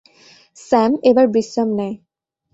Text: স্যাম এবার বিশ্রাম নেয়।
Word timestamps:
স্যাম 0.57 0.91
এবার 1.09 1.25
বিশ্রাম 1.27 1.69
নেয়। 1.79 1.95